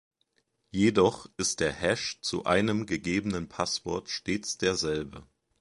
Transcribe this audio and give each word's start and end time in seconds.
Jedoch 0.71 1.29
ist 1.37 1.59
der 1.59 1.71
Hash 1.71 2.19
zu 2.21 2.45
einem 2.45 2.87
gegebenen 2.87 3.47
Passwort 3.49 4.09
stets 4.09 4.57
derselbe. 4.57 5.27